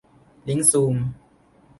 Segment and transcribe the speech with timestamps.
[0.47, 0.95] ลิงก์ซูม